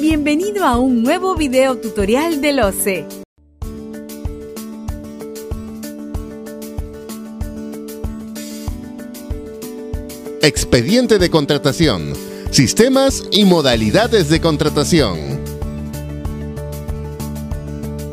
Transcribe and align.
Bienvenido 0.00 0.64
a 0.64 0.78
un 0.78 1.02
nuevo 1.02 1.34
video 1.34 1.76
tutorial 1.76 2.40
del 2.40 2.60
OCE. 2.60 3.04
Expediente 10.40 11.18
de 11.18 11.30
contratación. 11.30 12.12
Sistemas 12.52 13.24
y 13.32 13.44
modalidades 13.44 14.28
de 14.28 14.40
contratación. 14.40 15.18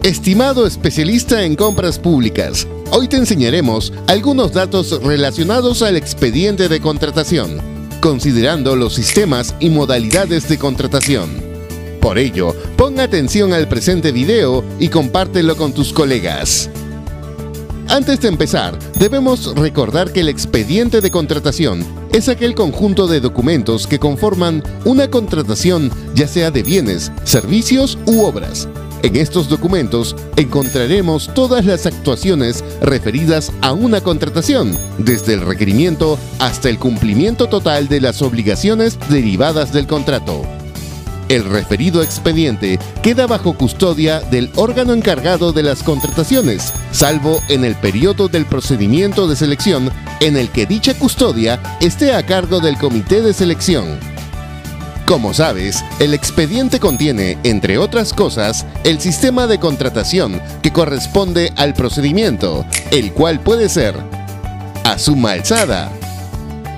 Estimado 0.02 0.66
especialista 0.66 1.44
en 1.44 1.56
compras 1.56 2.00
públicas, 2.00 2.68
hoy 2.90 3.08
te 3.08 3.18
enseñaremos 3.18 3.94
algunos 4.08 4.54
datos 4.54 5.04
relacionados 5.04 5.84
al 5.84 5.98
expediente 5.98 6.68
de 6.68 6.82
contratación, 6.82 7.62
considerando 8.02 8.76
los 8.76 8.96
sistemas 8.96 9.54
y 9.60 9.70
modalidades 9.70 10.50
de 10.50 10.58
contratación. 10.58 11.45
Por 12.06 12.20
ello, 12.20 12.56
pon 12.78 13.00
atención 13.00 13.52
al 13.52 13.68
presente 13.68 14.12
video 14.12 14.64
y 14.78 14.90
compártelo 14.90 15.58
con 15.58 15.74
tus 15.74 15.92
colegas. 15.92 16.70
Antes 17.90 18.22
de 18.22 18.28
empezar, 18.28 18.78
debemos 19.00 19.56
recordar 19.56 20.14
que 20.14 20.20
el 20.20 20.30
expediente 20.30 21.02
de 21.02 21.10
contratación 21.10 21.84
es 22.14 22.30
aquel 22.30 22.54
conjunto 22.54 23.08
de 23.08 23.22
documentos 23.22 23.88
que 23.88 23.98
conforman 23.98 24.62
una 24.84 25.10
contratación 25.10 25.90
ya 26.14 26.28
sea 26.28 26.52
de 26.52 26.62
bienes, 26.62 27.12
servicios 27.24 27.98
u 28.06 28.24
obras. 28.24 28.70
En 29.02 29.16
estos 29.16 29.50
documentos 29.50 30.16
encontraremos 30.36 31.34
todas 31.34 31.66
las 31.66 31.88
actuaciones 31.88 32.64
referidas 32.82 33.52
a 33.62 33.74
una 33.74 34.00
contratación, 34.00 34.78
desde 35.00 35.34
el 35.34 35.42
requerimiento 35.42 36.20
hasta 36.38 36.70
el 36.70 36.78
cumplimiento 36.78 37.48
total 37.48 37.88
de 37.88 38.00
las 38.00 38.22
obligaciones 38.22 39.00
derivadas 39.10 39.74
del 39.74 39.88
contrato. 39.88 40.44
El 41.28 41.44
referido 41.46 42.04
expediente 42.04 42.78
queda 43.02 43.26
bajo 43.26 43.54
custodia 43.54 44.20
del 44.20 44.52
órgano 44.56 44.94
encargado 44.94 45.54
de 45.54 45.64
las 45.64 45.82
contrataciones, 45.82 46.72
salvo 46.92 47.42
en 47.50 47.66
el 47.66 47.76
periodo 47.76 48.28
del 48.28 48.46
procedimiento 48.46 49.28
de 49.28 49.36
selección 49.36 49.92
en 50.20 50.38
el 50.38 50.50
que 50.50 50.68
dicha 50.68 50.94
custodia 50.94 51.60
esté 51.82 52.14
a 52.14 52.24
cargo 52.24 52.60
del 52.60 52.78
comité 52.78 53.22
de 53.22 53.34
selección. 53.34 54.00
Como 55.08 55.34
sabes, 55.34 55.84
el 56.00 56.14
expediente 56.14 56.80
contiene, 56.80 57.38
entre 57.44 57.78
otras 57.78 58.14
cosas, 58.14 58.66
el 58.84 59.00
sistema 59.00 59.48
de 59.48 59.60
contratación 59.60 60.42
que 60.62 60.74
corresponde 60.74 61.54
al 61.56 61.74
procedimiento, 61.74 62.66
el 62.92 63.14
cual 63.14 63.40
puede 63.40 63.70
ser 63.70 63.96
a 64.84 64.98
suma 65.00 65.32
alzada, 65.32 65.92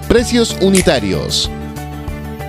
precios 0.07 0.55
unitarios, 0.61 1.49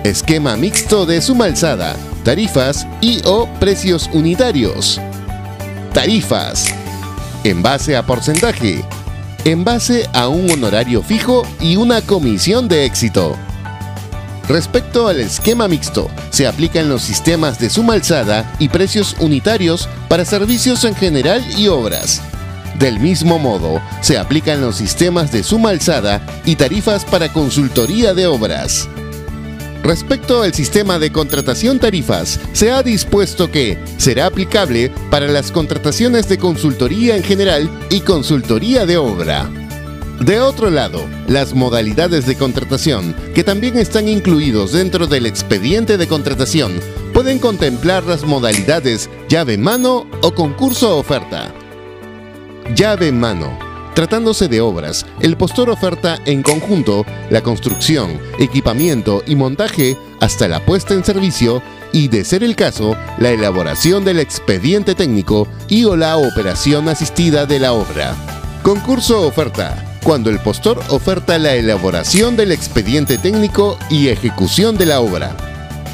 esquema 0.03 0.55
mixto 0.55 1.05
de 1.05 1.21
suma 1.21 1.45
alzada, 1.45 1.95
tarifas 2.23 2.87
y 3.01 3.21
o 3.25 3.47
precios 3.59 4.09
unitarios. 4.13 4.99
Tarifas. 5.93 6.73
En 7.43 7.61
base 7.61 7.97
a 7.97 8.05
porcentaje. 8.05 8.83
En 9.45 9.63
base 9.63 10.07
a 10.13 10.27
un 10.27 10.49
honorario 10.51 11.01
fijo 11.01 11.43
y 11.59 11.75
una 11.75 12.01
comisión 12.01 12.67
de 12.67 12.85
éxito. 12.85 13.35
Respecto 14.47 15.07
al 15.07 15.19
esquema 15.19 15.67
mixto, 15.67 16.09
se 16.31 16.47
aplican 16.47 16.89
los 16.89 17.03
sistemas 17.03 17.59
de 17.59 17.69
suma 17.69 17.93
alzada 17.93 18.51
y 18.57 18.69
precios 18.69 19.15
unitarios 19.19 19.87
para 20.07 20.25
servicios 20.25 20.83
en 20.85 20.95
general 20.95 21.43
y 21.57 21.67
obras. 21.67 22.21
Del 22.79 22.99
mismo 22.99 23.37
modo, 23.37 23.81
se 24.01 24.17
aplican 24.17 24.61
los 24.61 24.77
sistemas 24.77 25.31
de 25.31 25.43
suma 25.43 25.69
alzada 25.69 26.21
y 26.45 26.55
tarifas 26.55 27.05
para 27.05 27.31
consultoría 27.31 28.13
de 28.13 28.25
obras. 28.25 28.87
Respecto 29.83 30.41
al 30.41 30.53
sistema 30.53 30.99
de 30.99 31.11
contratación 31.11 31.79
tarifas, 31.79 32.39
se 32.51 32.71
ha 32.71 32.83
dispuesto 32.83 33.49
que 33.49 33.77
será 33.97 34.25
aplicable 34.25 34.91
para 35.09 35.27
las 35.27 35.51
contrataciones 35.51 36.27
de 36.27 36.37
consultoría 36.37 37.15
en 37.15 37.23
general 37.23 37.69
y 37.89 38.01
consultoría 38.01 38.85
de 38.85 38.97
obra. 38.97 39.49
De 40.19 40.41
otro 40.41 40.69
lado, 40.69 41.07
las 41.27 41.53
modalidades 41.53 42.25
de 42.25 42.35
contratación, 42.35 43.15
que 43.33 43.43
también 43.45 43.77
están 43.77 44.09
incluidos 44.09 44.73
dentro 44.73 45.07
del 45.07 45.25
expediente 45.25 45.97
de 45.97 46.07
contratación, 46.07 46.73
pueden 47.13 47.39
contemplar 47.39 48.03
las 48.03 48.23
modalidades 48.23 49.09
llave 49.29 49.57
mano 49.57 50.05
o 50.21 50.33
concurso 50.33 50.97
oferta. 50.97 51.53
Llave 52.75 53.07
en 53.07 53.19
mano 53.19 53.68
Tratándose 53.99 54.47
de 54.47 54.61
obras, 54.61 55.05
el 55.19 55.35
postor 55.35 55.69
oferta 55.69 56.21
en 56.23 56.41
conjunto 56.41 57.05
la 57.29 57.41
construcción, 57.41 58.17
equipamiento 58.39 59.23
y 59.27 59.35
montaje 59.35 59.97
hasta 60.21 60.47
la 60.47 60.65
puesta 60.65 60.93
en 60.93 61.03
servicio 61.03 61.61
y, 61.91 62.07
de 62.07 62.23
ser 62.23 62.41
el 62.45 62.55
caso, 62.55 62.95
la 63.17 63.31
elaboración 63.31 64.05
del 64.05 64.21
expediente 64.21 64.95
técnico 64.95 65.49
y 65.67 65.83
o 65.83 65.97
la 65.97 66.15
operación 66.15 66.87
asistida 66.87 67.45
de 67.45 67.59
la 67.59 67.73
obra. 67.73 68.15
Concurso 68.63 69.27
oferta. 69.27 69.99
Cuando 70.01 70.29
el 70.29 70.39
postor 70.39 70.79
oferta 70.87 71.37
la 71.37 71.55
elaboración 71.55 72.37
del 72.37 72.53
expediente 72.53 73.17
técnico 73.17 73.77
y 73.89 74.07
ejecución 74.07 74.77
de 74.77 74.85
la 74.85 75.01
obra. 75.01 75.48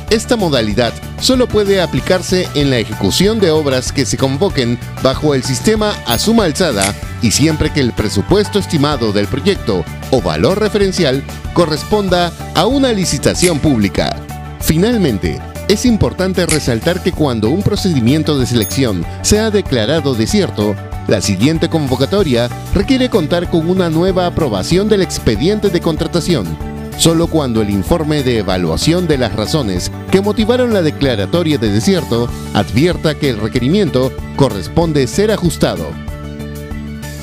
Esta 0.09 0.35
modalidad 0.35 0.93
solo 1.19 1.47
puede 1.47 1.81
aplicarse 1.81 2.47
en 2.53 2.69
la 2.69 2.77
ejecución 2.77 3.39
de 3.39 3.49
obras 3.49 3.91
que 3.91 4.05
se 4.05 4.17
convoquen 4.17 4.79
bajo 5.01 5.33
el 5.33 5.43
sistema 5.43 5.95
a 6.05 6.19
suma 6.19 6.45
alzada 6.45 6.93
y 7.21 7.31
siempre 7.31 7.71
que 7.73 7.79
el 7.79 7.91
presupuesto 7.91 8.59
estimado 8.59 9.11
del 9.11 9.27
proyecto 9.27 9.83
o 10.11 10.21
valor 10.21 10.59
referencial 10.59 11.23
corresponda 11.53 12.31
a 12.53 12.67
una 12.67 12.93
licitación 12.93 13.59
pública. 13.59 14.15
Finalmente, 14.61 15.41
es 15.67 15.85
importante 15.85 16.45
resaltar 16.45 17.01
que 17.01 17.11
cuando 17.11 17.49
un 17.49 17.63
procedimiento 17.63 18.37
de 18.37 18.45
selección 18.45 19.03
sea 19.23 19.49
declarado 19.49 20.13
desierto, 20.13 20.75
la 21.07 21.21
siguiente 21.21 21.67
convocatoria 21.67 22.47
requiere 22.75 23.09
contar 23.09 23.49
con 23.49 23.67
una 23.69 23.89
nueva 23.89 24.27
aprobación 24.27 24.87
del 24.87 25.01
expediente 25.01 25.69
de 25.69 25.81
contratación 25.81 26.74
solo 26.97 27.27
cuando 27.27 27.61
el 27.61 27.69
informe 27.69 28.23
de 28.23 28.39
evaluación 28.39 29.07
de 29.07 29.17
las 29.17 29.35
razones 29.35 29.91
que 30.11 30.21
motivaron 30.21 30.73
la 30.73 30.81
declaratoria 30.81 31.57
de 31.57 31.71
desierto 31.71 32.29
advierta 32.53 33.15
que 33.15 33.29
el 33.29 33.39
requerimiento 33.39 34.11
corresponde 34.35 35.07
ser 35.07 35.31
ajustado. 35.31 35.85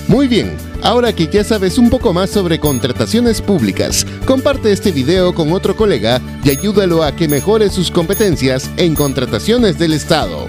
Muy 0.08 0.28
bien, 0.28 0.56
ahora 0.82 1.14
que 1.14 1.28
ya 1.28 1.44
sabes 1.44 1.78
un 1.78 1.88
poco 1.88 2.12
más 2.12 2.30
sobre 2.30 2.58
contrataciones 2.58 3.40
públicas, 3.40 4.06
comparte 4.26 4.72
este 4.72 4.92
video 4.92 5.34
con 5.34 5.52
otro 5.52 5.76
colega 5.76 6.20
y 6.44 6.50
ayúdalo 6.50 7.02
a 7.02 7.14
que 7.16 7.28
mejore 7.28 7.70
sus 7.70 7.90
competencias 7.90 8.70
en 8.76 8.94
contrataciones 8.94 9.78
del 9.78 9.94
Estado. 9.94 10.48